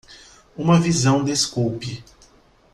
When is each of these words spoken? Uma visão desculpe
Uma 0.57 0.81
visão 0.81 1.23
desculpe 1.23 2.03